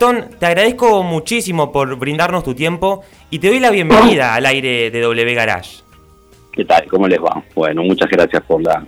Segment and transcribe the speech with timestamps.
[0.00, 4.90] Gastón, te agradezco muchísimo por brindarnos tu tiempo y te doy la bienvenida al aire
[4.90, 5.82] de W Garage.
[6.52, 6.86] ¿Qué tal?
[6.88, 7.44] ¿Cómo les va?
[7.54, 8.82] Bueno, muchas gracias por, la,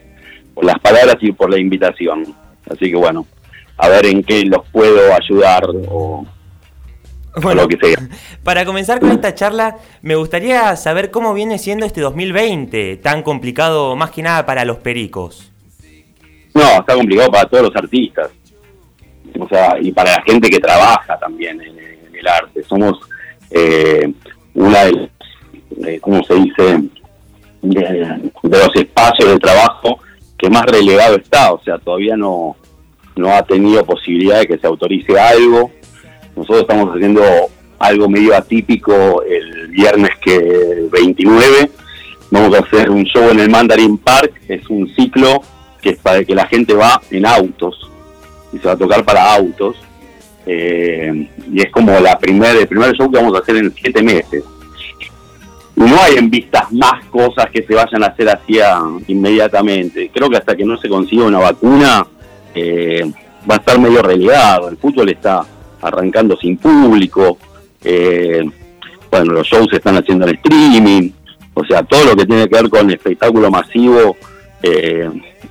[0.54, 2.34] por las palabras y por la invitación.
[2.64, 3.26] Así que bueno,
[3.76, 6.24] a ver en qué los puedo ayudar o,
[7.42, 8.08] bueno, lo que sea.
[8.42, 13.96] Para comenzar con esta charla, me gustaría saber cómo viene siendo este 2020, tan complicado
[13.96, 15.52] más que nada para los pericos.
[16.54, 18.30] No, está complicado para todos los artistas
[19.38, 21.78] o sea, y para la gente que trabaja también en,
[22.14, 22.62] el arte.
[22.64, 23.00] Somos
[23.50, 24.12] eh,
[24.54, 25.10] una de,
[25.86, 26.82] eh, ¿cómo se dice?,
[27.62, 29.98] de, los espacios de trabajo
[30.38, 32.56] que más relegado está, o sea, todavía no,
[33.16, 35.70] no ha tenido posibilidad de que se autorice algo.
[36.36, 37.22] Nosotros estamos haciendo
[37.78, 41.70] algo medio atípico el viernes que 29.
[42.30, 45.42] Vamos a hacer un show en el Mandarin Park, es un ciclo
[45.80, 47.91] que es para que la gente va en autos
[48.52, 49.76] y se va a tocar para autos.
[50.44, 54.02] Eh, y es como la primer, el primer show que vamos a hacer en siete
[54.02, 54.44] meses.
[55.74, 58.78] No hay en vistas más cosas que se vayan a hacer hacia
[59.08, 60.10] inmediatamente.
[60.12, 62.06] Creo que hasta que no se consiga una vacuna
[62.54, 63.10] eh,
[63.50, 64.68] va a estar medio relegado.
[64.68, 65.44] El fútbol está
[65.80, 67.38] arrancando sin público.
[67.82, 68.44] Eh,
[69.10, 71.10] bueno, los shows se están haciendo en streaming.
[71.54, 74.16] O sea, todo lo que tiene que ver con espectáculo masivo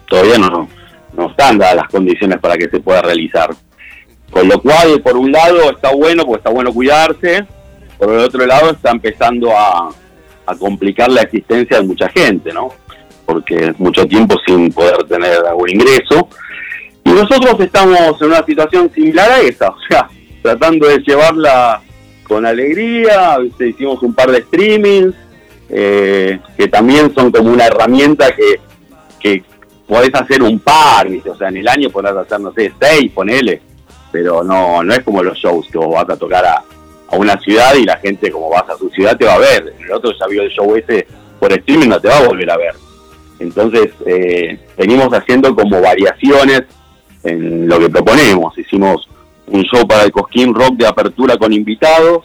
[0.08, 0.70] todavía no,
[1.14, 3.50] no están dadas las condiciones para que se pueda realizar.
[4.32, 7.46] Con lo cual, por un lado, está bueno, porque está bueno cuidarse,
[7.98, 9.90] por el otro lado, está empezando a,
[10.60, 12.74] complicar la existencia de mucha gente, ¿no?
[13.26, 16.28] Porque mucho tiempo sin poder tener algún ingreso.
[17.06, 20.10] Y nosotros estamos en una situación similar a esa, o sea,
[20.42, 21.82] tratando de llevarla
[22.28, 25.16] con alegría, hicimos un par de streamings,
[25.70, 28.60] eh, que también son como una herramienta que,
[29.22, 29.44] que
[29.92, 33.62] podés hacer un par, o sea, en el año podés hacer, no sé, seis, ponele,
[34.10, 36.64] pero no, no es como los shows que vos vas a tocar a,
[37.18, 39.92] una ciudad y la gente como vas a su ciudad te va a ver, el
[39.92, 41.06] otro ya vio el show ese
[41.38, 42.74] por streaming, no te va a volver a ver.
[43.40, 46.62] Entonces, eh, venimos haciendo como variaciones
[47.26, 48.58] en lo que proponemos.
[48.58, 49.10] Hicimos
[49.48, 52.24] un show para el Cosquín Rock de apertura con invitados,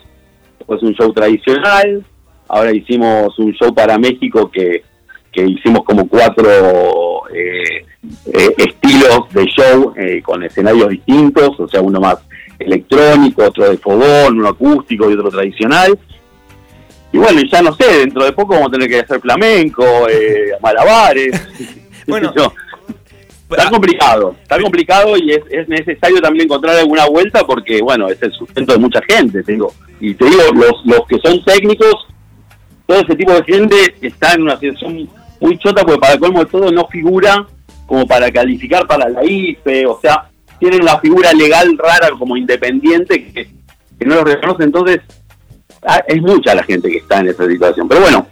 [0.56, 2.06] después un show tradicional,
[2.46, 4.84] ahora hicimos un show para México que
[5.36, 7.84] que hicimos como cuatro eh,
[8.32, 12.16] eh, estilos de show eh, con escenarios distintos, o sea, uno más
[12.58, 15.98] electrónico, otro de fogón, uno acústico y otro tradicional.
[17.12, 19.84] Y bueno, ya no sé, dentro de poco vamos a tener que hacer flamenco,
[20.60, 21.30] malabares.
[22.06, 22.32] bueno,
[23.50, 28.32] está complicado, está complicado y es, necesario también encontrar alguna vuelta porque, bueno, es el
[28.32, 29.72] sustento de mucha gente, te digo.
[30.00, 32.06] Y te digo, los, los que son técnicos,
[32.86, 35.08] todo ese tipo de gente está en una situación
[35.40, 37.46] muy chota porque para colmo de todo no figura
[37.86, 43.32] como para calificar para la IFE, o sea, tienen una figura legal rara como independiente
[43.32, 43.48] que,
[44.04, 45.00] no lo reconoce, entonces
[45.82, 47.88] ah, es mucha la gente que está en esa situación.
[47.88, 48.26] Pero bueno,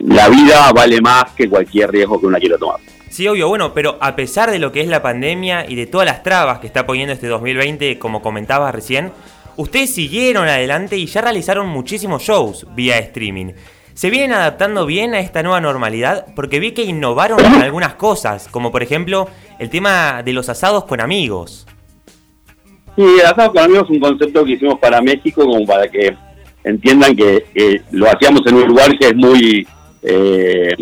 [0.00, 2.80] la vida vale más que cualquier riesgo que uno quiera tomar.
[3.10, 6.06] Sí, obvio, bueno, pero a pesar de lo que es la pandemia y de todas
[6.06, 9.12] las trabas que está poniendo este 2020, como comentabas recién,
[9.56, 13.52] ustedes siguieron adelante y ya realizaron muchísimos shows vía streaming.
[13.94, 16.26] ¿Se vienen adaptando bien a esta nueva normalidad?
[16.34, 19.28] Porque vi que innovaron en algunas cosas, como por ejemplo
[19.60, 21.64] el tema de los asados con amigos.
[22.96, 26.12] Sí, el asado con amigos es un concepto que hicimos para México como para que
[26.64, 29.66] entiendan que lo hacíamos en un lugar que es muy
[30.02, 30.74] eh,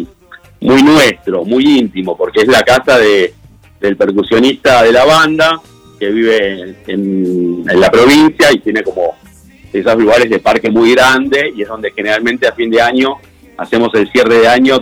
[0.60, 3.34] muy nuestro, muy íntimo, porque es la casa de,
[3.78, 5.60] del percusionista de la banda
[5.98, 9.16] que vive en la provincia y tiene como
[9.72, 13.16] esos lugares de parque muy grande y es donde generalmente a fin de año
[13.56, 14.78] hacemos el cierre de año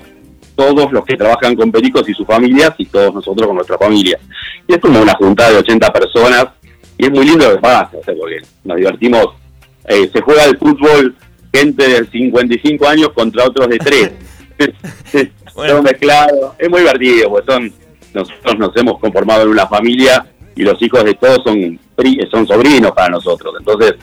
[0.55, 4.19] todos los que trabajan con pericos y sus familias y todos nosotros con nuestra familia.
[4.67, 6.47] Y es como una juntada de 80 personas
[6.99, 9.28] y es muy lindo lo que pasa, porque nos divertimos.
[9.89, 11.16] Eh, se juega el fútbol
[11.53, 14.13] gente de 55 años contra otros de 3.
[15.54, 15.83] bueno.
[15.83, 16.53] mezclados.
[16.59, 17.72] Es muy divertido, porque son,
[18.13, 21.78] nosotros nos hemos conformado en una familia y los hijos de todos son,
[22.31, 23.54] son sobrinos para nosotros.
[23.59, 23.95] Entonces,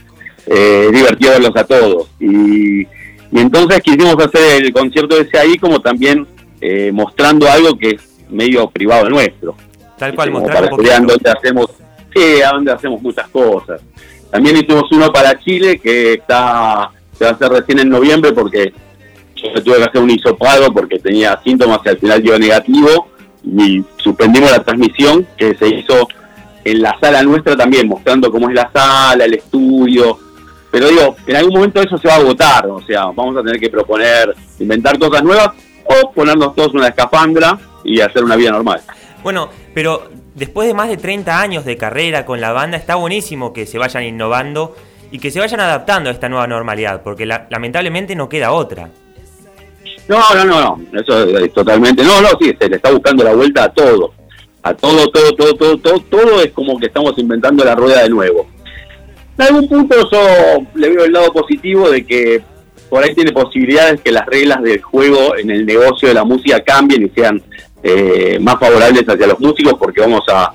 [0.48, 2.10] eh, divertido verlos a todos.
[2.20, 2.88] Y,
[3.32, 6.26] entonces quisimos hacer el concierto ese ahí como también
[6.62, 9.56] eh, mostrando algo que es medio privado nuestro.
[9.98, 11.68] Tal cual, mostrar donde hacemos,
[12.16, 13.82] sí, a donde hacemos muchas cosas.
[14.32, 18.74] También hicimos uno para Chile que está se va a hacer recién en noviembre porque
[19.36, 23.08] yo tuve que hacer un hisopado porque tenía síntomas y al final dio negativo
[23.44, 26.08] y suspendimos la transmisión que se hizo
[26.64, 30.20] en la sala nuestra también, mostrando cómo es la sala, el estudio,
[30.72, 33.60] pero digo, en algún momento eso se va a agotar, o sea, vamos a tener
[33.60, 35.50] que proponer, inventar cosas nuevas
[35.86, 38.82] o ponernos todos una escafandra y hacer una vida normal.
[39.24, 43.54] Bueno, pero después de más de 30 años de carrera con la banda, está buenísimo
[43.54, 44.76] que se vayan innovando
[45.12, 48.90] y que se vayan adaptando a esta nueva normalidad, porque lamentablemente no queda otra.
[50.08, 53.34] No, no, no, no, eso es totalmente, no, no, sí, se le está buscando la
[53.34, 54.14] vuelta a todo,
[54.64, 58.10] a todo, todo, todo, todo, todo, todo es como que estamos inventando la rueda de
[58.10, 58.48] nuevo.
[59.38, 62.42] En algún punto yo le veo el lado positivo de que
[62.90, 66.62] por ahí tiene posibilidades que las reglas del juego en el negocio de la música
[66.62, 67.42] cambien y sean
[67.84, 70.54] eh, más favorables hacia los músicos porque vamos a,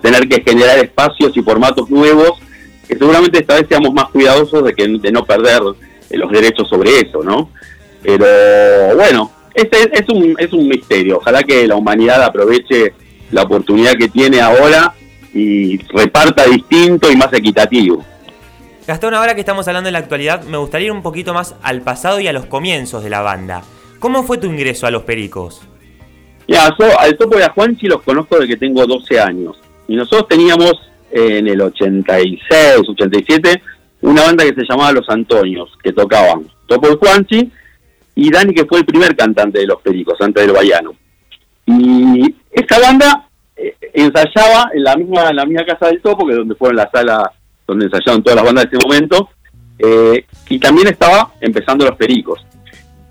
[0.00, 2.40] tener que generar espacios y formatos nuevos
[2.88, 6.98] que seguramente esta vez seamos más cuidadosos de que de no perder los derechos sobre
[6.98, 7.50] eso, ¿no?
[8.02, 8.24] Pero
[8.96, 11.18] bueno, este es un, es un misterio.
[11.18, 12.94] Ojalá que la humanidad aproveche
[13.32, 14.94] la oportunidad que tiene ahora
[15.34, 18.04] y reparta distinto y más equitativo.
[18.86, 21.82] Gastón, ahora que estamos hablando de la actualidad, me gustaría ir un poquito más al
[21.82, 23.62] pasado y a los comienzos de la banda.
[24.00, 25.62] ¿Cómo fue tu ingreso a Los Pericos?
[26.48, 29.56] Ya, yo al Topo de Juanchi los conozco desde que tengo 12 años.
[29.86, 30.74] Y nosotros teníamos
[31.12, 33.62] en el 86, 87,
[34.00, 37.52] una banda que se llamaba Los Antonios, que tocaban Topo de Juanchi
[38.16, 40.94] y Dani, que fue el primer cantante de Los Pericos, antes del Bayano.
[41.66, 43.28] Y esa banda
[43.92, 47.30] ensayaba en la misma en la misma casa del Topo, que donde fueron la sala
[47.66, 49.28] donde ensayaron todas las bandas de ese momento,
[49.78, 52.44] eh, y también estaba empezando Los Pericos.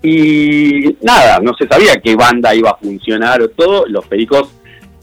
[0.02, 4.48] Y nada, no se sabía qué banda iba a funcionar o todo, Los Pericos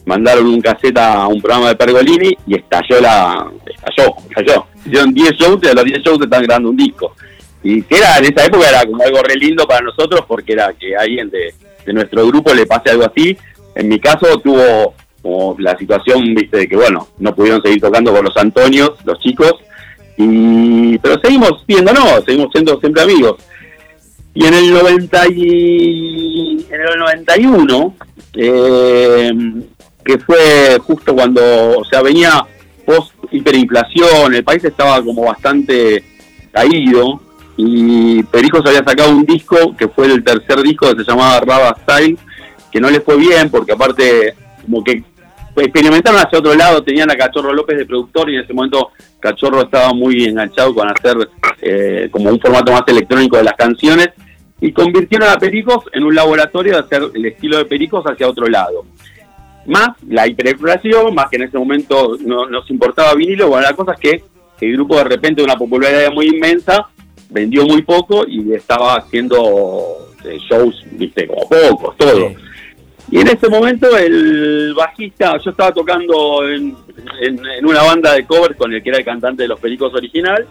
[0.05, 3.51] mandaron un caseta a un programa de Pergolini y estalló la...
[3.65, 4.65] estalló, estalló.
[4.85, 7.15] Hicieron 10 shows y a los 10 shows estaban grabando un disco.
[7.61, 10.73] Y que era, en esa época era como algo re lindo para nosotros porque era
[10.73, 11.53] que alguien de,
[11.85, 13.37] de nuestro grupo le pase algo así.
[13.75, 18.13] En mi caso tuvo como la situación, viste, de que bueno, no pudieron seguir tocando
[18.13, 19.53] con los Antonios, los chicos,
[20.17, 23.35] y pero seguimos viendo, no, seguimos siendo siempre amigos.
[24.33, 27.95] Y en el 90 y, en el 91,
[28.35, 29.31] eh,
[30.03, 32.45] que fue justo cuando, o sea, venía
[32.85, 36.03] post hiperinflación, el país estaba como bastante
[36.51, 37.19] caído,
[37.61, 41.77] y Perijos había sacado un disco que fue el tercer disco que se llamaba Raba
[41.81, 42.17] Style,
[42.71, 45.03] que no le fue bien porque aparte como que
[45.65, 49.61] experimentaron hacia otro lado, tenían a Cachorro López de productor y en ese momento Cachorro
[49.61, 51.29] estaba muy enganchado con hacer
[51.61, 54.09] eh, como un formato más electrónico de las canciones
[54.61, 58.47] y convirtieron a Pericos en un laboratorio de hacer el estilo de Pericos hacia otro
[58.47, 58.85] lado.
[59.65, 63.93] Más la hiperinflación, más que en ese momento no nos importaba vinilo, bueno, la cosa
[63.93, 64.23] es que
[64.65, 66.89] el grupo de repente de una popularidad muy inmensa
[67.29, 72.31] vendió muy poco y estaba haciendo eh, shows, viste, como pocos, todo.
[73.11, 76.75] Y en ese momento el bajista, yo estaba tocando en,
[77.63, 80.45] una banda de covers con el que era el cantante de Los Pericos original,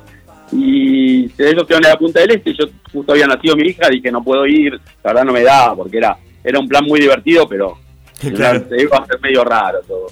[0.50, 3.88] y se ellos quedaron en la Punta del Este, yo justo había nacido mi hija,
[3.88, 7.00] dije no puedo ir, la verdad no me daba, porque era, era un plan muy
[7.00, 7.78] divertido, pero
[8.34, 8.64] claro.
[8.76, 10.06] iba a ser medio raro todo.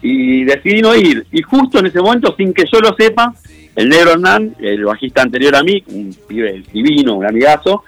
[0.00, 3.34] Y decidí no ir, y justo en ese momento, sin que yo lo sepa,
[3.76, 7.82] el negro Hernán, el bajista anterior a mí, un pibe divino, un amigazo,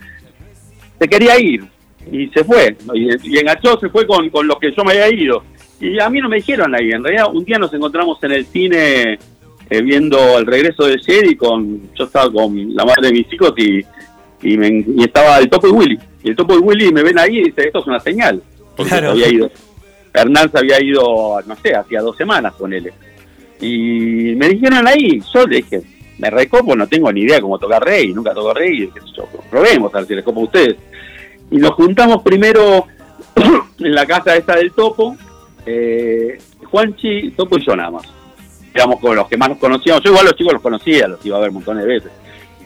[0.99, 1.65] se quería ir,
[2.11, 5.45] y se fue, y, enganchó, se fue con, con los que yo me había ido.
[5.81, 8.47] Y a mí no me dijeron ahí, en realidad un día nos encontramos en el
[8.47, 9.19] cine
[9.71, 13.53] eh, viendo el regreso de Jedi, con, yo estaba con la madre de mis hijos
[13.57, 13.85] y,
[14.43, 15.99] y, me, estaba el Topo y Willy.
[16.23, 18.43] Y el Topo y Willy me ven ahí y dice, esto es una señal.
[18.77, 19.51] Porque había ido.
[20.13, 22.93] Hernán se había ido, no sé, hacía dos semanas con él.
[23.61, 25.81] Y me dijeron ahí, yo le dije,
[26.19, 28.91] me recopo, no tengo ni idea cómo tocar rey, nunca toco rey,
[29.51, 30.77] probemos a ver si les copo a ustedes.
[31.53, 32.87] Y nos juntamos primero
[33.79, 35.17] en la casa esta del Topo,
[35.67, 38.05] eh, Juanchi, Topo y yo nada más.
[38.73, 40.03] Digamos, con los que más nos conocíamos.
[40.03, 42.13] Yo igual los chicos los conocía, los iba a ver montones de veces.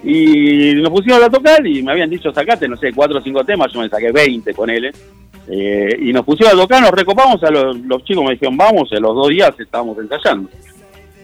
[0.05, 3.45] Y nos pusimos a tocar y me habían dicho, sacate, no sé, cuatro o cinco
[3.45, 4.93] temas, yo me saqué 20 con él.
[5.49, 9.17] Y nos pusimos a tocar, nos recopamos, a los, chicos me dijeron, vamos, en los
[9.17, 10.49] dos días estábamos ensayando.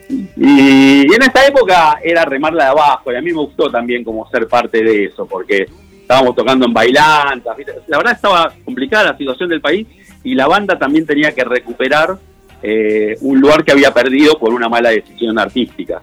[0.09, 4.29] Y en esa época era remarla de abajo y a mí me gustó también como
[4.31, 5.69] ser parte de eso, porque
[6.03, 7.57] estábamos tocando en bailantas,
[7.87, 9.87] la verdad estaba complicada la situación del país
[10.23, 12.19] y la banda también tenía que recuperar
[12.63, 16.03] eh, un lugar que había perdido por una mala decisión artística.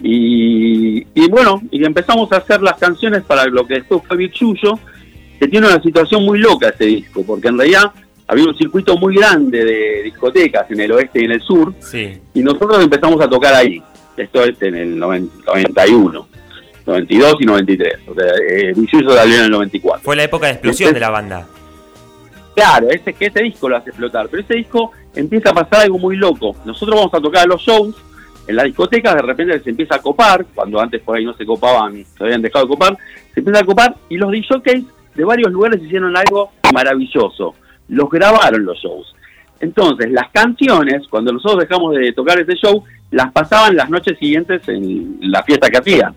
[0.00, 4.78] Y, bueno, y empezamos a hacer las canciones para lo que después fue Bichullo,
[5.40, 7.90] que tiene una situación muy loca ese disco, porque en realidad
[8.26, 11.74] había un circuito muy grande de discotecas en el oeste y en el sur,
[12.32, 13.82] y nosotros empezamos a tocar ahí,
[14.16, 16.28] esto es en el 91.
[16.88, 17.98] 92 y 93.
[18.08, 18.74] O sea, eh,
[19.14, 20.02] salió en el 94.
[20.02, 21.46] Fue la época de explosión de la banda.
[22.54, 25.98] Claro, ese, que ese disco lo hace explotar, pero ese disco empieza a pasar algo
[25.98, 26.56] muy loco.
[26.64, 27.94] Nosotros vamos a tocar los shows
[28.48, 31.44] en la discoteca, de repente se empieza a copar, cuando antes por ahí no se
[31.44, 32.96] copaban, se habían dejado de copar,
[33.34, 37.54] se empieza a copar y los DJs de varios lugares hicieron algo maravilloso.
[37.88, 39.14] Los grabaron los shows.
[39.60, 44.66] Entonces, las canciones, cuando nosotros dejamos de tocar ese show, las pasaban las noches siguientes
[44.68, 46.14] en la fiesta que hacían.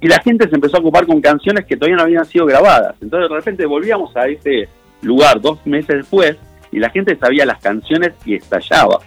[0.00, 2.94] Y la gente se empezó a ocupar con canciones que todavía no habían sido grabadas.
[3.00, 4.68] Entonces, de repente volvíamos a ese
[5.02, 6.36] lugar dos meses después
[6.70, 9.00] y la gente sabía las canciones y estallaba.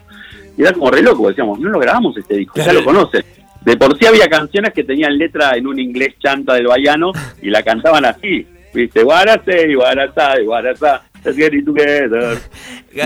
[0.58, 3.24] Y era como re loco, decíamos, no lo grabamos este disco, ya lo conoces.
[3.62, 7.50] De por sí había canciones que tenían letra en un inglés chanta del baiano y
[7.50, 12.40] la cantaban así, viste, Guarate, Guaratá, Guaratá, let's get it together.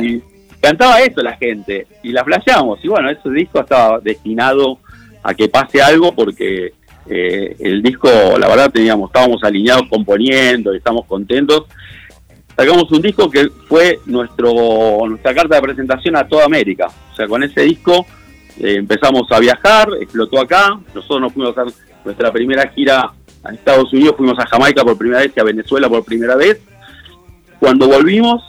[0.02, 0.22] Y
[0.62, 2.80] cantaba eso la gente y la flasheamos.
[2.84, 4.80] Y bueno, ese disco estaba destinado
[5.22, 6.74] a que pase algo porque
[7.08, 8.10] eh, el disco,
[8.40, 11.66] la verdad, teníamos, estábamos alineados componiendo y estamos contentos.
[12.56, 16.88] Sacamos un disco que fue nuestro nuestra carta de presentación a toda América.
[17.12, 18.06] O sea, con ese disco
[18.60, 20.80] eh, empezamos a viajar, explotó acá.
[20.94, 23.12] Nosotros nos fuimos a hacer nuestra primera gira
[23.44, 26.62] a Estados Unidos, fuimos a Jamaica por primera vez y a Venezuela por primera vez.
[27.60, 28.42] Cuando volvimos,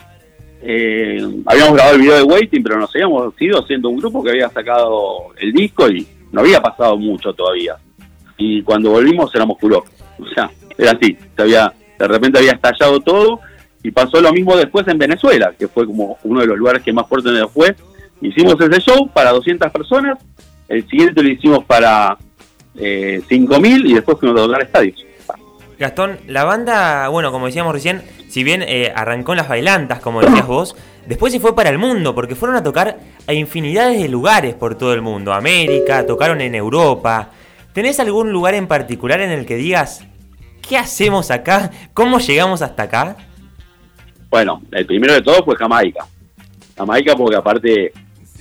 [0.63, 4.31] eh, habíamos grabado el video de Waiting, pero nos habíamos ido haciendo un grupo que
[4.31, 7.77] había sacado el disco y no había pasado mucho todavía.
[8.37, 9.85] Y cuando volvimos éramos culo.
[10.19, 11.16] O sea, era así.
[11.37, 13.40] Se había, de repente había estallado todo
[13.83, 16.93] y pasó lo mismo después en Venezuela, que fue como uno de los lugares que
[16.93, 17.75] más fuerte nos fue.
[18.21, 20.19] Hicimos ese show para 200 personas,
[20.69, 22.16] el siguiente lo hicimos para
[22.75, 25.05] eh, 5.000 y después fuimos a tocar estadios.
[25.78, 30.23] Gastón, la banda, bueno, como decíamos recién, si bien eh, arrancó en las bailantas, como
[30.23, 30.75] decías vos,
[31.07, 34.76] después se fue para el mundo, porque fueron a tocar a infinidades de lugares por
[34.76, 35.33] todo el mundo.
[35.35, 37.31] América, tocaron en Europa.
[37.76, 40.02] ¿Tenés algún lugar en particular en el que digas,
[40.66, 41.71] ¿qué hacemos acá?
[41.92, 43.18] ¿Cómo llegamos hasta acá?
[44.30, 46.06] Bueno, el primero de todos fue Jamaica.
[46.75, 47.92] Jamaica porque aparte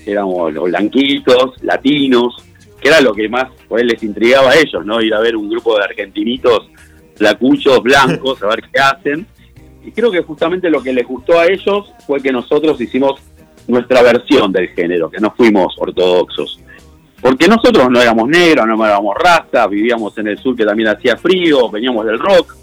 [0.06, 2.46] éramos los blanquitos, latinos,
[2.80, 5.02] que era lo que más les intrigaba a ellos, ¿no?
[5.02, 6.70] Ir a ver un grupo de argentinitos
[7.16, 9.28] flacuchos, blancos, a ver qué hacen.
[9.84, 13.20] Y creo que justamente lo que les gustó a ellos fue que nosotros hicimos
[13.68, 16.62] nuestra versión del género, que no fuimos ortodoxos.
[17.22, 21.18] Porque nosotros no éramos negros, no éramos raza, vivíamos en el sur que también hacía
[21.18, 22.56] frío, veníamos del rock.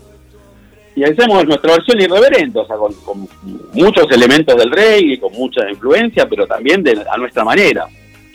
[0.95, 3.29] Y hacemos nuestra versión irreverente, o sea, con,
[3.73, 7.87] muchos elementos del reggae, con mucha influencia, pero también de, a nuestra manera.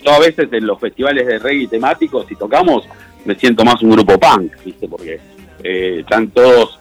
[0.04, 2.84] Yo a veces en los festivales de reggae temáticos, si tocamos,
[3.24, 4.88] me siento más un grupo punk, ¿viste?
[4.88, 5.20] Porque
[5.62, 6.78] eh, todos,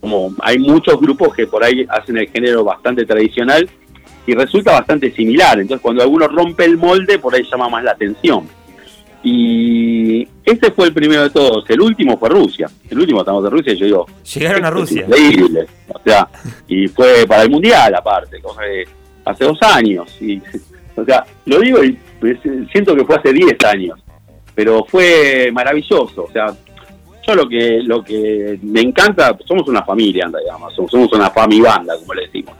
[0.00, 3.68] como hay muchos grupos que por ahí hacen el género bastante tradicional
[4.26, 5.58] y resulta bastante similar.
[5.58, 8.48] Entonces cuando alguno rompe el molde, por ahí llama más la atención.
[9.28, 11.68] Y ese fue el primero de todos.
[11.68, 12.70] El último fue Rusia.
[12.88, 14.06] El último estamos de Rusia y yo digo...
[14.22, 15.04] Llegaron a Rusia.
[15.04, 15.66] Increíble.
[15.88, 16.28] O sea,
[16.68, 18.86] y fue para el Mundial aparte, cosa de
[19.24, 20.16] hace dos años.
[20.20, 20.40] Y,
[20.94, 22.38] o sea, lo digo y pues,
[22.70, 23.98] siento que fue hace 10 años.
[24.54, 26.22] Pero fue maravilloso.
[26.22, 26.46] O sea,
[27.26, 31.98] yo lo que lo que me encanta, somos una familia, digamos, somos una familia banda,
[31.98, 32.54] como le decimos.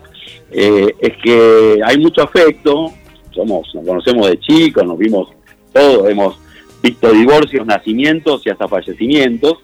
[0.50, 2.92] Eh, es que hay mucho afecto,
[3.30, 5.28] somos, nos conocemos de chicos, nos vimos
[5.72, 6.45] todos, hemos
[6.86, 9.58] visto divorcios, nacimientos y hasta fallecimientos,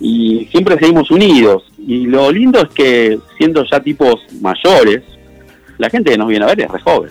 [0.00, 1.64] y siempre seguimos unidos.
[1.78, 5.02] Y lo lindo es que siendo ya tipos mayores,
[5.78, 7.10] la gente que nos viene a ver es re joven,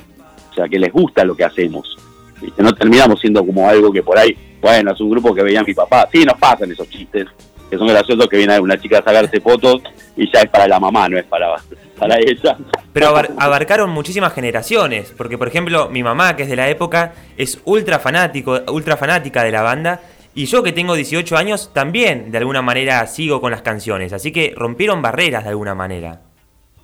[0.52, 1.98] o sea, que les gusta lo que hacemos.
[2.42, 2.62] ¿viste?
[2.62, 5.74] No terminamos siendo como algo que por ahí bueno, es un grupo que veía mi
[5.74, 6.08] papá.
[6.12, 7.28] Sí, nos pasan esos chistes,
[7.70, 9.82] que son graciosos, que viene una chica a sacarse fotos
[10.16, 11.56] y ya es para la mamá, no es para,
[11.98, 12.58] para ella.
[12.94, 17.62] Pero abarcaron muchísimas generaciones, porque por ejemplo, mi mamá, que es de la época, es
[17.66, 20.02] ultra fanático, ultra fanática de la banda.
[20.34, 24.32] Y yo que tengo 18 años también de alguna manera sigo con las canciones, así
[24.32, 26.22] que rompieron barreras de alguna manera.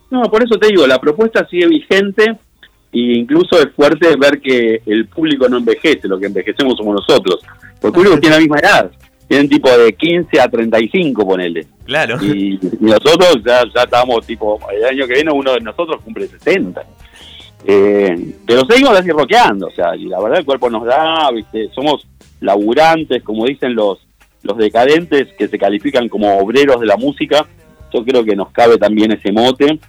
[0.09, 2.23] No, por eso te digo, la propuesta sigue vigente
[2.91, 7.41] e incluso es fuerte ver que el público no envejece, lo que envejecemos somos nosotros.
[7.79, 8.91] Porque el público tiene la misma edad,
[9.27, 11.65] tienen tipo de 15 a 35, ponele.
[11.85, 12.17] Claro.
[12.23, 16.83] Y, nosotros ya, ya estamos tipo, el año que viene uno de nosotros cumple 60.
[17.65, 21.69] Eh, pero seguimos así rockeando, o sea, y la verdad el cuerpo nos da, ¿viste?
[21.73, 22.05] somos
[22.41, 23.99] laburantes, como dicen los,
[24.41, 27.47] los decadentes que se califican como obreros de la música,
[27.93, 29.79] yo creo que nos cabe también ese mote.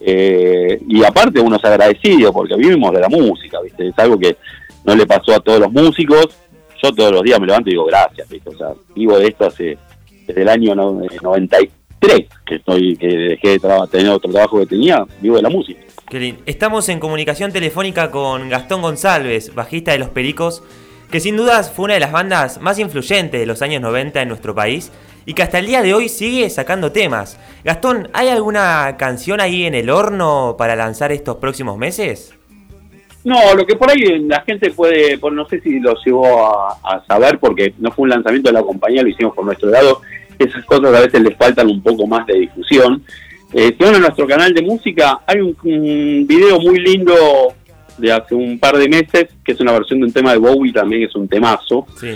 [0.00, 3.88] Eh, y aparte uno es agradecido porque vivimos de la música, ¿viste?
[3.88, 4.36] Es algo que
[4.84, 6.28] no le pasó a todos los músicos.
[6.82, 8.50] Yo todos los días me levanto y digo gracias, ¿viste?
[8.50, 9.78] O sea, vivo de esto hace
[10.26, 11.70] desde el año 93
[12.44, 13.60] que estoy que dejé de
[13.90, 15.80] tener otro trabajo que tenía, vivo de la música.
[16.44, 20.62] Estamos en comunicación telefónica con Gastón González, bajista de Los Pericos,
[21.10, 24.28] que sin dudas fue una de las bandas más influyentes de los años 90 en
[24.28, 24.90] nuestro país
[25.24, 27.38] y que hasta el día de hoy sigue sacando temas.
[27.64, 32.34] Gastón, ¿hay alguna canción ahí en el horno para lanzar estos próximos meses?
[33.24, 36.26] No, lo que por ahí la gente puede, no sé si lo llegó
[36.84, 40.00] a, saber porque no fue un lanzamiento de la compañía, lo hicimos por nuestro lado,
[40.38, 43.02] esas cosas a veces les faltan un poco más de difusión.
[43.52, 47.14] Eh, si van a nuestro canal de música, hay un, video muy lindo
[47.98, 50.72] de hace un par de meses, que es una versión de un tema de Bowie,
[50.72, 51.86] también es un temazo.
[52.00, 52.08] Sí.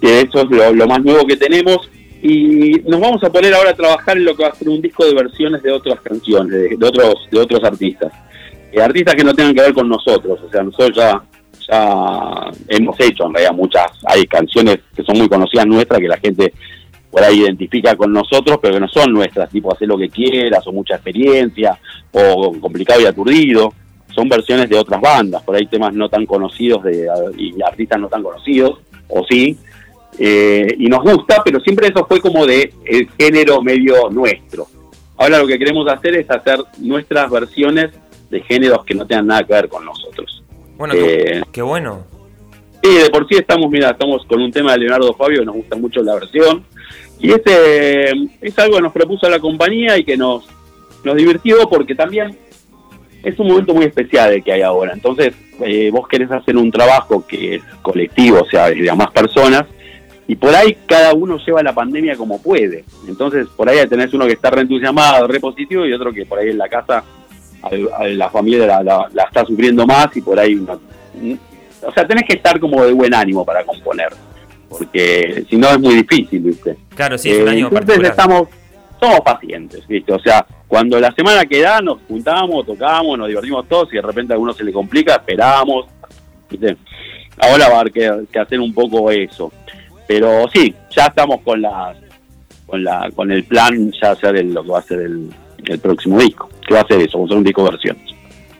[0.00, 1.88] Que eso es lo, más nuevo que tenemos.
[2.22, 4.80] Y nos vamos a poner ahora a trabajar en lo que va a ser un
[4.80, 8.12] disco de versiones de otras canciones, de, otros de otros artistas.
[8.82, 10.38] Artistas que no tengan que ver con nosotros.
[10.42, 11.22] O sea, nosotros ya,
[11.68, 16.18] ya hemos hecho en realidad muchas, hay canciones que son muy conocidas nuestras que la
[16.18, 16.52] gente
[17.10, 20.66] por ahí identifica con nosotros, pero que no son nuestras, tipo hacer lo que quieras,
[20.66, 21.78] o mucha experiencia,
[22.12, 23.72] o complicado y aturdido.
[24.14, 28.08] Son versiones de otras bandas, por ahí temas no tan conocidos de, y artistas no
[28.08, 29.56] tan conocidos, o sí.
[30.18, 34.66] Eh, y nos gusta, pero siempre eso fue como de el género medio nuestro.
[35.16, 37.92] Ahora lo que queremos hacer es hacer nuestras versiones
[38.30, 40.42] de géneros que no tengan nada que ver con nosotros.
[40.76, 42.04] Bueno, qué, eh, bueno.
[42.82, 45.76] Sí, de por sí estamos, mira, estamos con un tema de Leonardo Fabio, nos gusta
[45.76, 46.64] mucho la versión.
[47.18, 50.44] Y este es algo que nos propuso la compañía y que nos,
[51.02, 52.36] nos divirtió porque también
[53.22, 54.92] es un momento muy especial el que hay ahora.
[54.92, 59.64] Entonces, eh, vos querés hacer un trabajo que es colectivo, o sea, de más personas,
[60.28, 62.84] y por ahí cada uno lleva la pandemia como puede.
[63.08, 66.50] Entonces, por ahí tenés uno que está reentusiasmado, re positivo, y otro que por ahí
[66.50, 67.02] en la casa
[68.14, 72.84] la familia la, está sufriendo más y por ahí o sea, tenés que estar como
[72.84, 74.12] de buen ánimo para componer
[74.68, 76.76] porque si no es muy difícil, ¿viste?
[76.94, 78.48] Claro, sí, es un eh, año Entonces estamos,
[79.00, 80.12] somos pacientes, ¿viste?
[80.12, 84.02] O sea, cuando la semana que da nos juntamos, tocamos, nos divertimos todos y de
[84.02, 85.86] repente a alguno se le complica, esperamos,
[86.50, 86.76] ¿viste?
[87.38, 89.52] Ahora va a haber que, hacer un poco eso.
[90.08, 91.96] Pero sí, ya estamos con las
[92.66, 95.30] con la con el plan ya hacer lo que va a ser el,
[95.64, 98.16] el próximo disco, que va a ser eso, va a ser un disco de versiones.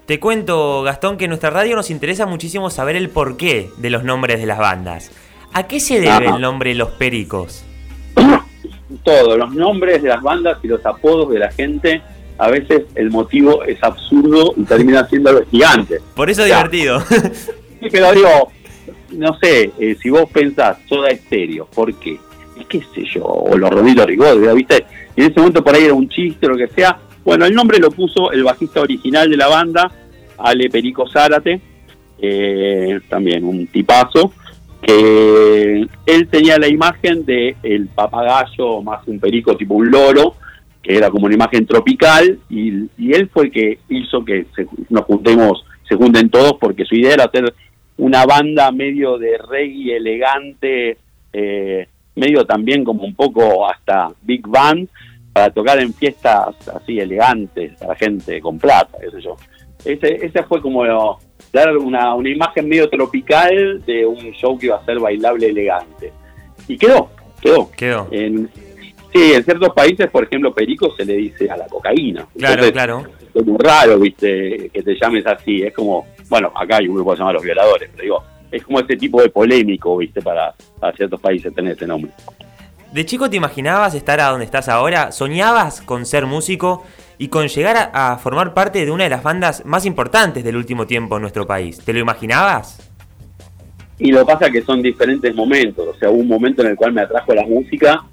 [0.06, 4.04] Te cuento, Gastón, que en nuestra radio nos interesa muchísimo saber el porqué de los
[4.04, 5.10] nombres de las bandas.
[5.52, 7.64] ¿A qué se debe el nombre Los Pericos?
[9.02, 12.02] Todo, los nombres de las bandas y los apodos de la gente,
[12.38, 16.00] a veces el motivo es absurdo y termina siendo algo gigante.
[16.14, 17.02] Por eso es divertido.
[17.78, 18.50] Sí, pero digo,
[19.10, 22.18] no sé, eh, si vos pensás Soda Estéreo, ¿por qué?
[22.68, 23.24] ¿Qué sé yo?
[23.24, 24.84] O los Rodillos Rigol, ¿viste?
[25.14, 26.98] Y en ese momento por ahí era un chiste o lo que sea.
[27.24, 29.90] Bueno, el nombre lo puso el bajista original de la banda,
[30.38, 31.60] Ale Perico Zárate,
[32.18, 34.32] eh, también un tipazo
[34.86, 40.36] que él tenía la imagen de el papagayo más un perico tipo un loro,
[40.82, 44.46] que era como una imagen tropical, y, él fue el que hizo que
[44.88, 47.52] nos juntemos, se junten todos, porque su idea era hacer
[47.98, 50.98] una banda medio de reggae elegante,
[51.32, 54.88] eh, medio también como un poco hasta big band,
[55.32, 59.36] para tocar en fiestas así elegantes, para gente con plata, qué sé yo.
[59.84, 60.82] Ese, ese fue como
[61.52, 66.12] dar una, una imagen medio tropical de un show que iba a ser bailable elegante.
[66.66, 67.70] Y quedó, quedó.
[67.70, 68.08] Quedó.
[68.10, 68.48] En,
[69.12, 72.26] sí, en ciertos países, por ejemplo, perico se le dice a la cocaína.
[72.36, 73.04] Claro, claro.
[73.34, 75.62] Es muy raro, viste, que te llames así.
[75.62, 78.62] Es como, bueno, acá hay un grupo que se llama Los Violadores, pero digo, es
[78.64, 82.12] como ese tipo de polémico, viste, para, para ciertos países tener ese nombre.
[82.92, 85.12] ¿De chico te imaginabas estar a donde estás ahora?
[85.12, 86.84] ¿Soñabas con ser músico?
[87.18, 90.86] y con llegar a, formar parte de una de las bandas más importantes del último
[90.86, 91.78] tiempo en nuestro país.
[91.78, 92.90] ¿Te lo imaginabas?
[93.98, 95.88] Y lo pasa que son diferentes momentos.
[95.88, 98.04] O sea, hubo un momento en el cual me atrajo la música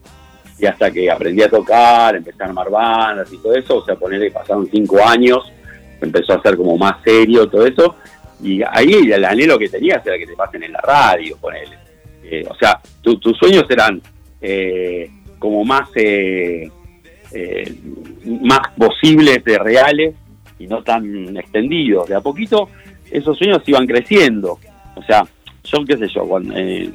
[0.58, 3.96] y hasta que aprendí a tocar, empecé a armar bandas y todo eso, o sea,
[3.96, 5.52] ponerle pasaron cinco años,
[6.00, 7.96] empezó a ser como más serio todo eso.
[8.44, 11.78] Y ahí el anhelo que tenías era que te pasen en la radio, ponele.
[12.24, 14.02] Eh, o sea, tus sueños eran
[14.42, 15.90] eh, como más...
[15.96, 16.70] Eh,
[17.34, 17.74] eh,
[18.42, 20.16] más posibles de reales
[20.60, 22.08] y no tan extendidos.
[22.08, 22.70] De a poquito
[23.10, 24.60] esos sueños iban creciendo.
[24.96, 25.26] O sea,
[25.64, 26.92] yo qué sé yo, cuando, eh,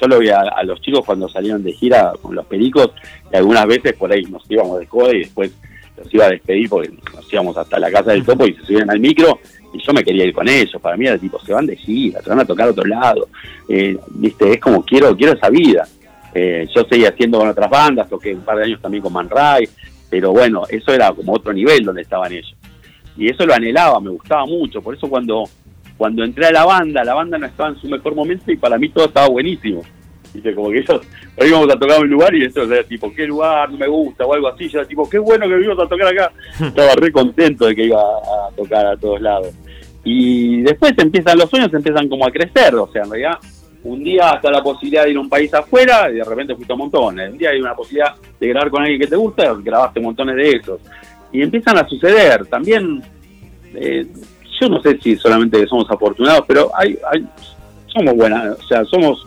[0.00, 2.90] yo lo vi a, los chicos cuando salieron de gira con los pericos
[3.30, 5.52] y algunas veces por ahí nos íbamos de joda y después
[5.98, 8.90] los iba a despedir porque nos íbamos hasta la casa del topo y se subían
[8.90, 9.38] al micro
[9.72, 10.80] y yo me quería ir con ellos.
[10.80, 13.28] Para mí era tipo, se van de gira, se van a tocar a otro lado.
[13.68, 15.86] Eh, Viste, es como quiero, quiero esa vida.
[16.34, 19.28] Eh, yo seguía haciendo con otras bandas, toqué un par de años también con Man
[19.28, 19.68] Ray,
[20.08, 22.54] pero bueno, eso era como otro nivel donde estaban ellos.
[23.16, 25.44] Y eso lo anhelaba, me gustaba mucho, por eso cuando,
[25.98, 28.78] cuando entré a la banda, la banda no estaba en su mejor momento y para
[28.78, 29.82] mí todo estaba buenísimo.
[30.32, 31.00] Dice, como que ellos,
[31.36, 33.70] hoy íbamos a tocar un lugar y eso era tipo, ¿qué lugar?
[33.70, 34.66] No me gusta o algo así.
[34.68, 36.32] Yo era tipo, qué bueno que vimos a tocar acá.
[36.66, 39.54] Estaba re contento de que iba a tocar a todos lados.
[40.04, 43.38] Y después empiezan los sueños, empiezan como a crecer, o sea, en realidad
[43.84, 46.72] un día está la posibilidad de ir a un país afuera y de repente fuiste
[46.72, 47.32] a montones.
[47.32, 50.50] Un día hay una posibilidad de grabar con alguien que te gusta grabaste montones de
[50.50, 50.80] esos.
[51.32, 52.46] Y empiezan a suceder.
[52.46, 53.02] También,
[53.74, 54.06] eh,
[54.60, 57.26] yo no sé si solamente somos afortunados, pero hay, hay
[57.92, 59.26] somos buenas, o sea, somos,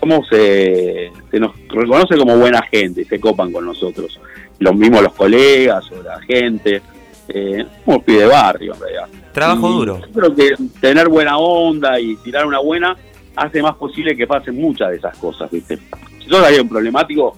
[0.00, 4.20] somos eh, se nos reconoce como buena gente y se copan con nosotros.
[4.58, 6.82] Los mismos los colegas o la gente.
[7.28, 9.08] Eh, como pide de barrio, en realidad.
[9.32, 10.00] Trabajo duro.
[10.00, 12.96] Yo creo que tener buena onda y tirar una buena
[13.34, 15.78] hace más posible que pasen muchas de esas cosas, ¿viste?
[16.20, 17.36] Si sos alguien problemático,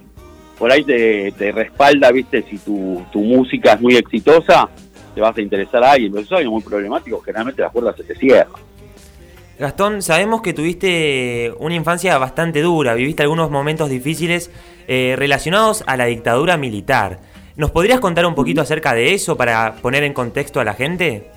[0.59, 2.43] por ahí te, te respalda, ¿viste?
[2.43, 4.69] Si tu, tu música es muy exitosa,
[5.15, 6.13] te vas a interesar a alguien.
[6.13, 8.67] Pero si sos alguien muy problemático, generalmente las puertas se te cierran.
[9.59, 14.51] Gastón, sabemos que tuviste una infancia bastante dura, viviste algunos momentos difíciles
[14.87, 17.21] eh, relacionados a la dictadura militar.
[17.57, 21.31] ¿Nos podrías contar un poquito acerca de eso para poner en contexto a la gente?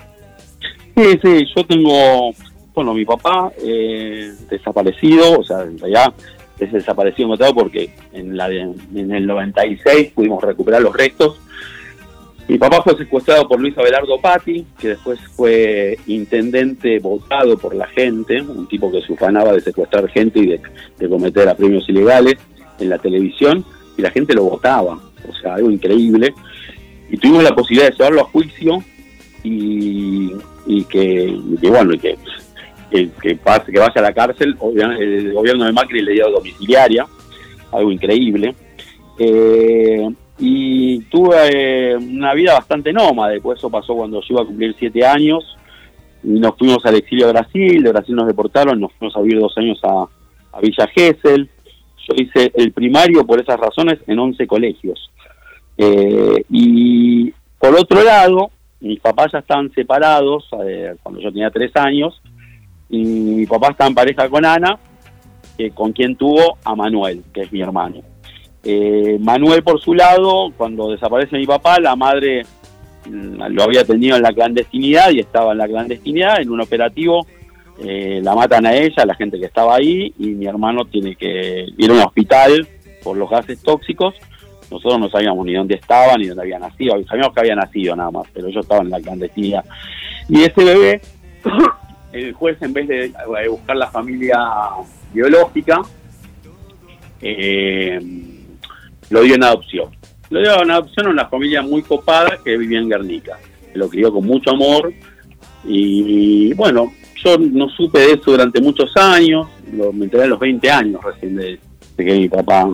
[0.96, 2.32] Sí, sí, yo tengo,
[2.74, 6.14] bueno, mi papá eh, desaparecido, o sea, en realidad
[6.60, 8.62] es desaparecido encontrado porque en, la de-
[8.96, 11.40] en el 96 pudimos recuperar los restos.
[12.50, 17.86] Mi papá fue secuestrado por Luis Abelardo Patti, que después fue intendente votado por la
[17.88, 20.62] gente, un tipo que se ufanaba de secuestrar gente y de,
[20.98, 22.36] de cometer apremios ilegales
[22.80, 23.64] en la televisión,
[23.98, 26.34] y la gente lo votaba, o sea, algo increíble.
[27.10, 28.84] Y tuvimos la posibilidad de llevarlo a juicio
[29.44, 30.32] y,
[30.68, 32.18] y que, bueno, y que,
[32.92, 34.56] que, que pase, que vaya a la cárcel.
[35.00, 37.08] El gobierno de Macri le dio domiciliaria,
[37.72, 38.56] algo increíble.
[39.18, 44.46] Eh, y tuve eh, una vida bastante nómada, después eso pasó cuando yo iba a
[44.46, 45.58] cumplir siete años.
[46.24, 49.40] Y nos fuimos al exilio a Brasil, de Brasil nos deportaron, nos fuimos a vivir
[49.40, 50.06] dos años a,
[50.52, 51.50] a Villa Gesell.
[52.08, 55.09] Yo hice el primario por esas razones en 11 colegios.
[55.82, 61.72] Eh, y por otro lado, mis papás ya estaban separados eh, cuando yo tenía tres
[61.76, 62.22] años,
[62.90, 64.78] y mi papá estaba en pareja con Ana,
[65.58, 68.02] eh, con quien tuvo a Manuel, que es mi hermano.
[68.64, 72.44] Eh, Manuel, por su lado, cuando desaparece mi papá, la madre
[73.10, 77.26] mm, lo había tenido en la clandestinidad y estaba en la clandestinidad, en un operativo,
[77.82, 81.68] eh, la matan a ella, la gente que estaba ahí, y mi hermano tiene que
[81.78, 82.68] ir a un hospital
[83.04, 84.16] por los gases tóxicos.
[84.72, 88.12] Nosotros no sabíamos ni dónde estaba, ni dónde había nacido, sabíamos que había nacido nada
[88.12, 89.66] más, pero yo estaba en la clandestinidad.
[90.28, 91.02] Y ese bebé,
[92.12, 93.14] el juez en vez de
[93.50, 94.38] buscar la familia
[95.14, 95.82] biológica,
[97.22, 98.00] eh,
[99.10, 99.90] lo dio en adopción.
[100.30, 103.38] Lo dio en adopción a una familia muy copada que vivía en Guernica.
[103.74, 104.94] Lo crió con mucho amor
[105.64, 106.92] y, bueno,
[107.24, 111.04] yo no supe de eso durante muchos años, lo, me enteré a los 20 años
[111.04, 111.60] recién de,
[111.98, 112.70] de que mi papá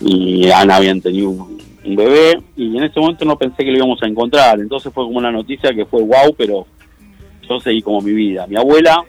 [0.00, 4.02] y Ana habían tenido un, bebé y en ese momento no pensé que lo íbamos
[4.02, 6.66] a encontrar, entonces fue como una noticia que fue wow, pero
[7.48, 8.46] yo seguí como mi vida.
[8.48, 9.04] Mi abuela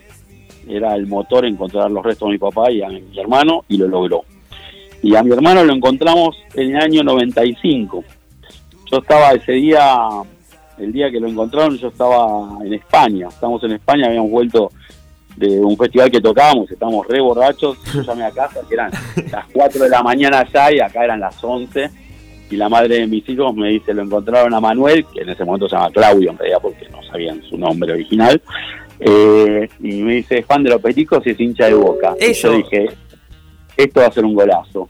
[0.67, 3.78] era el motor en encontrar los restos de mi papá y a mi hermano y
[3.78, 4.23] lo logró.
[5.02, 8.04] Y a mi hermano lo encontramos en el año 95.
[8.91, 9.97] Yo estaba ese día,
[10.78, 13.28] el día que lo encontraron, yo estaba en España.
[13.28, 14.71] Estábamos en España, habíamos vuelto
[15.38, 17.78] de un festival que tocábamos, estábamos re borrachos.
[17.93, 18.91] Yo llamé a casa, que eran
[19.32, 21.89] las 4 de la mañana allá y acá eran las 11.
[22.50, 25.43] Y la madre de mis hijos me dice, lo encontraron a Manuel, que en ese
[25.45, 28.41] momento se llama Claudio en realidad porque no sabían su nombre original.
[29.00, 32.15] Eh, y me dice, es fan de los peticos y es hincha de boca.
[32.19, 32.89] Y yo dije,
[33.76, 34.88] esto va a ser un golazo.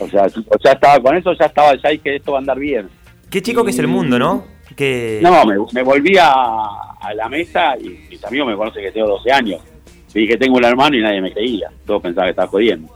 [0.00, 0.26] O sea,
[0.64, 2.88] ya estaba con eso, ya estaba, ya dije, esto va a andar bien.
[3.30, 4.44] Qué chico que es el mundo, ¿no?
[4.74, 5.20] Que...
[5.22, 9.08] No, me, me volví a, a la mesa y mis amigos me conocen que tengo
[9.08, 9.60] 12 años.
[10.14, 11.70] Y dije, tengo un hermano y nadie me creía.
[11.86, 12.88] Todos pensaban que estaba jodiendo.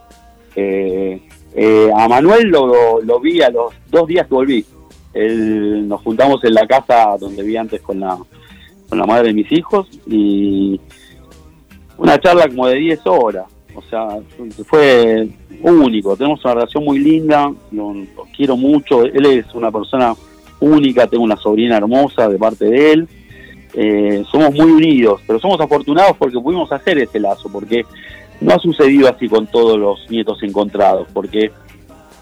[0.54, 1.20] Eh,
[1.54, 4.64] eh, a Manuel lo, lo vi a los dos días que volví.
[5.14, 8.16] Él- nos juntamos en la casa donde vi antes con la,
[8.88, 10.81] con la madre de mis hijos y
[11.96, 13.44] una charla como de 10 horas.
[13.74, 14.09] O sea,
[14.66, 15.28] fue
[15.62, 16.16] único.
[16.16, 17.94] Tenemos una relación muy linda, lo
[18.37, 19.04] quiero mucho.
[19.04, 20.14] Él es una persona
[20.61, 23.09] única, tengo una sobrina hermosa de parte de él.
[23.74, 27.85] Eh, somos muy unidos, pero somos afortunados porque pudimos hacer ese lazo, porque
[28.40, 31.50] no ha sucedido así con todos los nietos encontrados, porque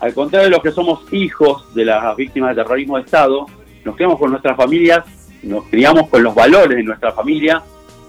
[0.01, 3.47] al contrario de los que somos hijos de las víctimas de terrorismo de Estado,
[3.85, 5.05] nos criamos con nuestras familias,
[5.43, 7.63] nos criamos con los valores de nuestra familia,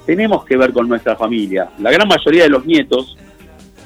[0.05, 1.69] tenemos que ver con nuestra familia.
[1.79, 3.17] La gran mayoría de los nietos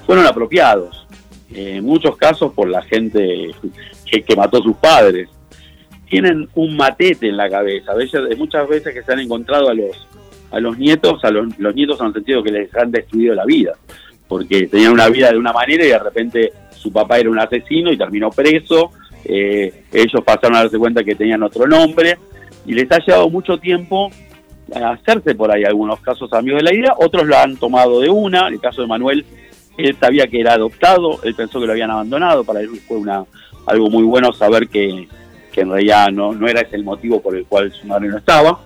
[0.05, 1.07] fueron apropiados,
[1.53, 3.51] en muchos casos por la gente
[4.05, 5.29] que, que mató a sus padres.
[6.11, 10.07] Tienen un matete en la cabeza, veces, muchas veces que se han encontrado a los
[10.51, 13.71] a los nietos, a los, nietos han sentido que les han destruido la vida,
[14.27, 17.89] porque tenían una vida de una manera y de repente su papá era un asesino
[17.89, 18.91] y terminó preso,
[19.23, 22.17] eh, ellos pasaron a darse cuenta que tenían otro nombre
[22.65, 24.11] y les ha llevado mucho tiempo
[24.75, 28.49] hacerse por ahí algunos casos amigos de la idea, otros lo han tomado de una,
[28.49, 29.25] el caso de Manuel,
[29.77, 33.23] él sabía que era adoptado, él pensó que lo habían abandonado, para él fue una
[33.65, 35.07] algo muy bueno saber que,
[35.51, 38.17] que en realidad no, no era ese el motivo por el cual su madre no
[38.17, 38.59] estaba.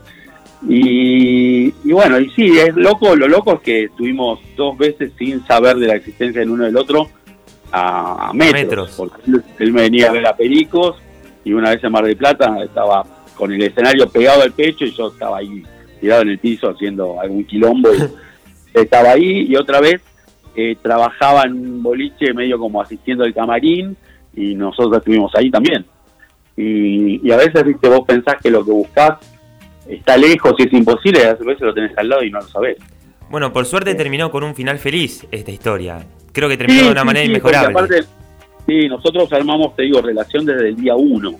[0.67, 5.45] Y, y bueno, y sí, es loco, lo loco es que estuvimos dos veces sin
[5.45, 7.10] saber de la existencia del uno del otro
[7.71, 8.93] a, a metros, metros.
[8.95, 9.21] porque
[9.60, 10.98] él, me venía a ver a Pericos
[11.43, 14.91] y una vez en Mar del Plata estaba con el escenario pegado al pecho y
[14.91, 15.63] yo estaba ahí
[16.00, 18.00] tirado en el piso haciendo algún quilombo y
[18.74, 20.02] estaba ahí y otra vez
[20.56, 23.95] eh, trabajaba en un boliche medio como asistiendo al camarín
[24.34, 25.86] y nosotros estuvimos ahí también.
[26.58, 29.18] Y, a veces, viste, vos pensás que lo que buscás
[29.88, 32.48] está lejos y es imposible, y a veces lo tenés al lado y no lo
[32.48, 32.78] sabés.
[33.30, 36.06] Bueno, por suerte terminó con un final feliz esta historia.
[36.32, 38.04] Creo que terminó de una manera inmejorable.
[38.65, 41.34] sí, nosotros armamos, te digo, relación desde el día uno.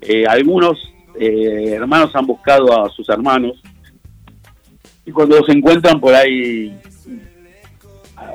[0.00, 0.78] Eh, algunos
[1.18, 3.60] eh, hermanos han buscado a sus hermanos
[5.04, 6.74] y cuando los encuentran por ahí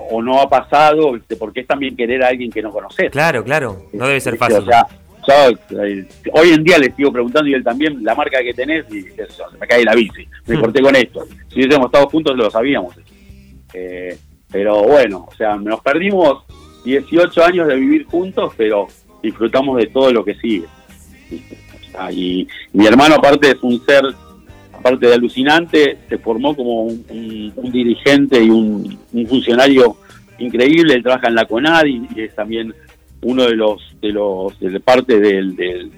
[0.10, 3.12] o no ha pasado, porque es también querer a alguien que no conoces.
[3.12, 4.66] Claro, claro, no debe ser fácil.
[5.28, 9.06] Eh, hoy en día le sigo preguntando y él también la marca que tenés y
[9.20, 10.62] eso, me cae la bici, me hmm.
[10.62, 11.26] corté con esto.
[11.50, 12.96] Si hubiésemos estado juntos lo sabíamos.
[13.74, 14.18] Eh,
[14.52, 16.44] pero bueno, o sea, nos perdimos
[16.86, 18.88] 18 años de vivir juntos, pero
[19.22, 20.66] disfrutamos de todo lo que sigue.
[22.12, 24.04] y mi hermano aparte es un ser,
[24.72, 29.98] aparte de alucinante, se formó como un, dirigente y un, funcionario
[30.38, 32.74] increíble, él trabaja en la CONAD y es también
[33.26, 35.90] uno de los de los de parte del, de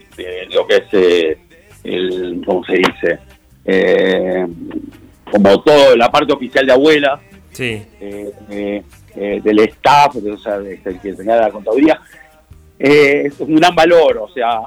[0.53, 1.37] lo que es eh,
[1.83, 3.19] el cómo se dice
[3.65, 4.47] eh,
[5.29, 7.19] como todo la parte oficial de abuela
[7.51, 7.81] sí.
[7.99, 8.81] Eh,
[9.43, 11.99] del staff o sea, el que tenía la contaduría
[12.79, 14.59] es un gran valor, o sea,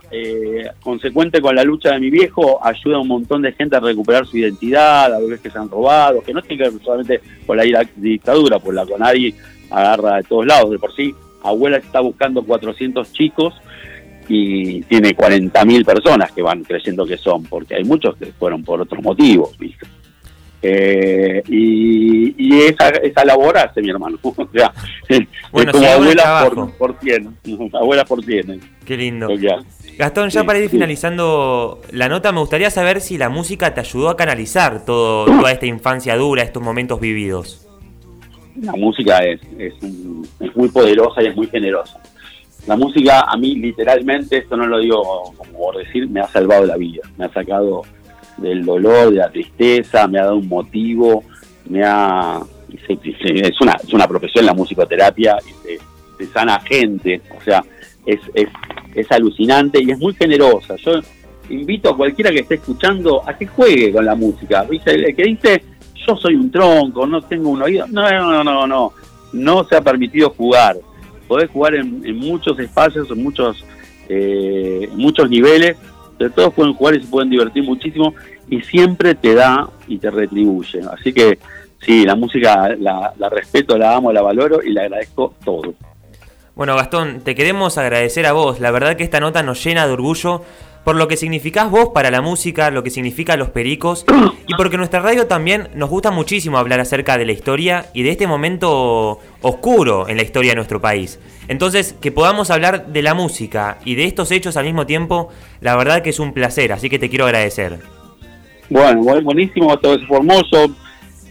[0.83, 4.27] consecuente con la lucha de mi viejo, ayuda a un montón de gente a recuperar
[4.27, 7.57] su identidad, a bebés que se han robado, que no tiene que ver solamente con
[7.57, 7.63] la
[7.95, 9.33] dictadura, pues la CONADI
[9.71, 13.55] agarra de todos lados, de por sí abuela está buscando 400 chicos
[14.29, 18.81] y tiene 40.000 personas que van creyendo que son, porque hay muchos que fueron por
[18.81, 19.57] otros motivos,
[20.63, 24.19] eh, y, esa, esa labor hace mi hermano.
[24.23, 24.73] o sea,
[25.51, 27.39] bueno, como abuela por, por 100.
[27.73, 28.61] Abuela por 100.
[28.85, 29.29] Qué lindo.
[29.99, 34.11] Gastón, ya para ir finalizando la nota, me gustaría saber si la música te ayudó
[34.11, 37.70] a canalizar todo, toda esta infancia dura, estos momentos vividos
[38.63, 39.75] la música es, es,
[40.55, 42.01] muy poderosa y es muy generosa.
[42.67, 46.67] La música a mí literalmente, esto no lo digo como por decir, me ha salvado
[46.67, 47.83] la vida, me ha sacado
[48.37, 51.25] del dolor, de la tristeza, me ha dado un motivo,
[51.69, 52.41] me ha...
[52.89, 55.37] Es una, es una profesión la musicoterapia
[56.17, 57.65] se, sana gente, o sea,
[58.07, 58.49] es, es,
[58.95, 60.77] es alucinante y es muy generosa.
[60.77, 61.01] Yo
[61.49, 64.67] invito a cualquiera que esté escuchando a que juegue con la música.
[64.71, 65.63] El que dice,
[66.07, 67.87] yo soy un tronco, no tengo un oído.
[67.89, 68.93] No, no, no, no.
[69.33, 70.77] No se ha permitido jugar.
[71.29, 73.65] Podés jugar en, muchos espacios, en muchos,
[74.09, 75.77] eh, muchos niveles.
[76.19, 78.15] De todos pueden jugar y se pueden divertir muchísimo
[78.49, 80.81] y siempre te da y te retribuye.
[80.93, 81.39] Así que
[81.81, 85.73] sí, la música la, la respeto, la amo, la valoro y le agradezco todo.
[86.55, 88.61] Bueno, Gastón, te queremos agradecer a vos.
[88.61, 90.43] La verdad que esta nota nos llena de orgullo
[90.85, 94.05] por lo que significás vos para la música, lo que significa los pericos,
[94.47, 98.11] y porque nuestra radio también nos gusta muchísimo hablar acerca de la historia y de
[98.11, 101.19] este momento oscuro en la historia de nuestro país.
[101.49, 105.29] Entonces, que podamos hablar de la música y de estos hechos al mismo tiempo,
[105.61, 107.79] la verdad que es un placer, así que te quiero agradecer.
[108.69, 110.67] Bueno, buenísimo, todo es formoso.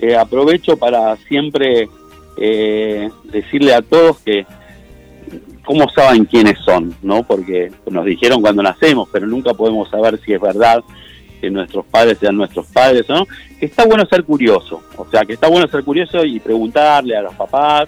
[0.02, 1.90] Eh, aprovecho para siempre
[2.38, 4.46] eh, decirle a todos que
[5.70, 7.22] cómo saben quiénes son, ¿no?
[7.22, 10.84] Porque nos dijeron cuando nacemos, pero nunca podemos saber si es verdad
[11.40, 13.28] que nuestros padres sean nuestros padres, ¿no?
[13.60, 17.22] Que está bueno ser curioso, o sea, que está bueno ser curioso y preguntarle a
[17.22, 17.88] los papás,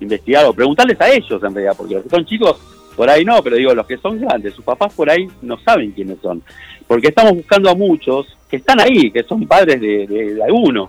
[0.00, 2.58] investigar o preguntarles a ellos en realidad, porque los que son chicos
[2.96, 5.92] por ahí no, pero digo, los que son grandes, sus papás por ahí no saben
[5.92, 6.42] quiénes son,
[6.86, 10.88] porque estamos buscando a muchos que están ahí, que son padres de, de, algunos,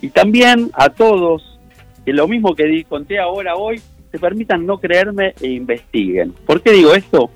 [0.00, 1.58] y también a todos,
[2.06, 3.82] que lo mismo que conté ahora hoy,
[4.14, 6.32] se permitan no creerme e investiguen.
[6.46, 7.30] ¿Por qué digo esto?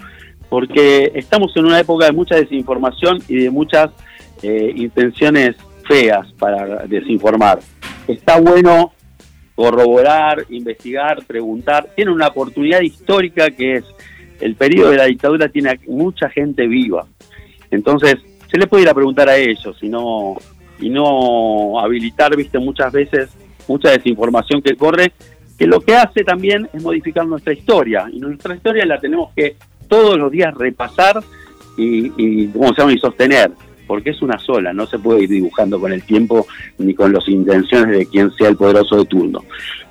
[0.48, 3.90] Porque estamos en una época de mucha desinformación y de muchas
[4.44, 5.56] eh, intenciones
[5.88, 7.58] feas para desinformar.
[8.06, 8.92] Está bueno
[9.56, 11.88] corroborar, investigar, preguntar.
[11.96, 13.84] Tiene una oportunidad histórica que es
[14.40, 17.08] el periodo de la dictadura tiene mucha gente viva.
[17.72, 20.36] Entonces, se le puede ir a preguntar a ellos y no,
[20.78, 23.30] y no habilitar, viste, muchas veces
[23.66, 25.12] mucha desinformación que corre
[25.58, 28.06] que lo que hace también es modificar nuestra historia.
[28.12, 29.56] Y nuestra historia la tenemos que
[29.88, 31.22] todos los días repasar
[31.76, 32.92] y, y, ¿cómo se llama?
[32.92, 33.50] y sostener,
[33.86, 36.46] porque es una sola, no se puede ir dibujando con el tiempo
[36.78, 39.42] ni con las intenciones de quien sea el poderoso de turno.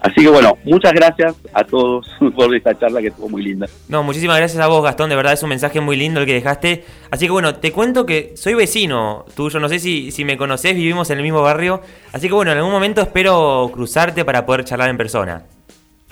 [0.02, 3.68] Así que bueno, muchas gracias a todos por esta charla que estuvo muy linda.
[3.90, 6.34] No, muchísimas gracias a vos Gastón, de verdad es un mensaje muy lindo el que
[6.34, 6.86] dejaste.
[7.10, 10.76] Así que bueno, te cuento que soy vecino tuyo, no sé si, si me conocés,
[10.76, 11.82] vivimos en el mismo barrio.
[12.14, 15.44] Así que bueno, en algún momento espero cruzarte para poder charlar en persona.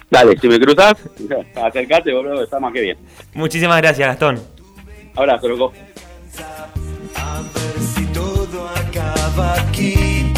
[0.10, 0.96] Dale, si me cruzas,
[1.56, 2.98] acercate, boludo, está más que bien.
[3.34, 4.39] Muchísimas gracias, Gastón.
[5.15, 5.74] Abrazo, loco.
[7.15, 10.32] A ver si todo acaba aquí.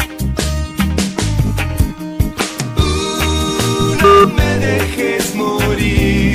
[4.02, 6.27] No me dejes morir.